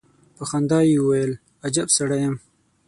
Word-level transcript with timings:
په 0.35 0.43
خندا 0.49 0.79
يې 0.89 0.95
وويل: 1.01 1.31
اجب 1.67 1.87
سړی 1.97 2.19
يم. 2.25 2.35